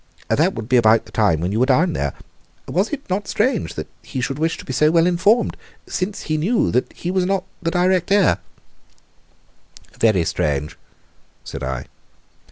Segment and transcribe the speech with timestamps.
[0.29, 2.13] That would be about the time when you were down there.
[2.67, 6.37] Was it not strange that he should wish to be so well informed, since he
[6.37, 8.39] knew that he was not the direct heir?"
[9.99, 10.75] "Very strange,"
[11.43, 11.85] said I.